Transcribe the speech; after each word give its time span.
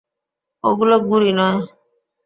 ওগুলো 0.63 0.95
গুঁড়ি 1.07 1.31
নয়। 1.39 1.59